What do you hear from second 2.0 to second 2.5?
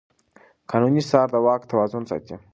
ساتي.